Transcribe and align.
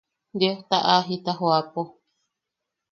Diosta 0.39 0.77
a 0.91 0.93
jita 1.07 1.31
joʼapo. 1.39 1.81